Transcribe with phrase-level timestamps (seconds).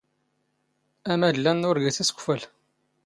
[1.11, 2.41] ⴰⵎⴰⴷⵍ ⴰⵏⵏ ⵓⵔ ⴳⵉⵙ ⵉⵙⴽⵯⵍⴰ.